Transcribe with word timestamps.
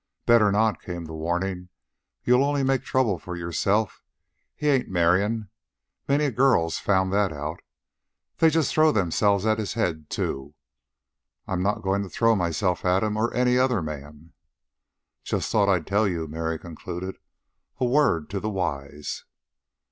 "Better 0.25 0.51
not," 0.51 0.81
came 0.81 1.05
the 1.05 1.13
warning. 1.13 1.69
"You'll 2.23 2.43
only 2.43 2.63
make 2.63 2.81
trouble 2.83 3.19
for 3.19 3.35
yourself. 3.35 4.01
He 4.55 4.67
ain't 4.67 4.89
marryin'. 4.89 5.49
Many 6.07 6.25
a 6.25 6.31
girl's 6.31 6.79
found 6.79 7.13
that 7.13 7.31
out. 7.31 7.59
They 8.37 8.49
just 8.49 8.73
throw 8.73 8.91
themselves 8.91 9.45
at 9.45 9.59
his 9.59 9.73
head, 9.75 10.09
too." 10.09 10.55
"I'm 11.47 11.61
not 11.61 11.83
going 11.83 12.01
to 12.01 12.09
throw 12.09 12.35
myself 12.35 12.83
at 12.83 13.03
him, 13.03 13.15
or 13.15 13.31
any 13.35 13.59
other 13.59 13.83
man." 13.83 14.33
"Just 15.23 15.51
thought 15.51 15.69
I'd 15.69 15.85
tell 15.85 16.07
you," 16.07 16.27
Mary 16.27 16.57
concluded. 16.57 17.17
"A 17.79 17.85
word 17.85 18.27
to 18.31 18.39
the 18.39 18.49
wise." 18.49 19.25